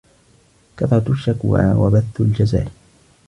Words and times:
كَثْرَةُ 0.77 1.11
الشَّكْوَى 1.11 1.71
وَبَثُّ 1.73 2.21
الْجَزَعِ 2.21 2.65